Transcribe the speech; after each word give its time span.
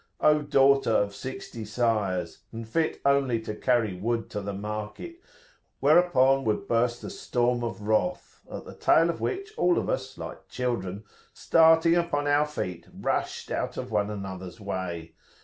"O 0.19 0.41
daughter 0.41 0.89
of 0.89 1.13
sixty 1.13 1.63
sires, 1.63 2.39
and 2.51 2.67
fit 2.67 2.99
only 3.05 3.39
to 3.41 3.53
carry 3.53 3.93
wood 3.93 4.31
to 4.31 4.41
market!" 4.51 5.19
whereupon 5.79 6.43
would 6.43 6.67
burst 6.67 7.03
a 7.03 7.09
storm 7.11 7.63
of 7.63 7.83
wrath, 7.83 8.41
at 8.51 8.65
the 8.65 8.73
tail 8.73 9.11
of 9.11 9.21
which 9.21 9.53
all 9.57 9.77
of 9.77 9.89
us, 9.89 10.17
like 10.17 10.47
children, 10.49 11.03
starting 11.35 11.93
upon 11.95 12.25
our 12.25 12.47
feet, 12.47 12.87
rushed 12.91 13.51
out 13.51 13.77
of 13.77 13.91
one 13.91 14.09
another's 14.09 14.59
way. 14.59 15.13